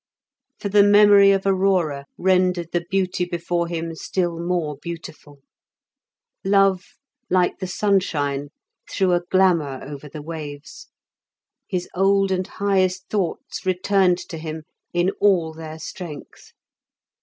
[0.57, 5.41] For the memory of Aurora rendered the beauty before him still more beautiful;
[6.43, 6.81] love,
[7.29, 8.49] like the sunshine,
[8.89, 10.87] threw a glamour over the waves.
[11.67, 16.53] His old and highest thoughts returned to him in all their strength.